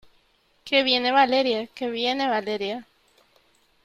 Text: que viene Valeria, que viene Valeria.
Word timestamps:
que 0.63 0.81
viene 0.81 1.11
Valeria, 1.11 1.67
que 1.67 1.91
viene 1.91 2.27
Valeria. 2.27 2.87